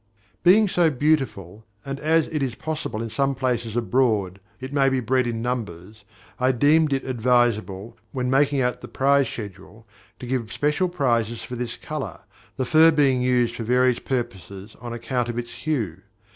[0.41, 4.99] Being so beautiful, and as it is possible in some places abroad it may be
[4.99, 6.05] bred in numbers,
[6.39, 9.85] I deemed it advisable, when making out the prize schedule,
[10.17, 12.21] to give special prizes for this colour;
[12.57, 15.97] the fur being used for various purposes on account of its hue.